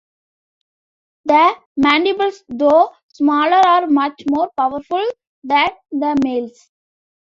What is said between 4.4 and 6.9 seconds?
powerful than the males'.